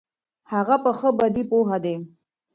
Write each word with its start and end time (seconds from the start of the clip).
هغه 0.51 0.75
په 0.83 0.91
ښې 0.97 1.09
بدې 1.19 1.43
پوهېده. 1.49 1.95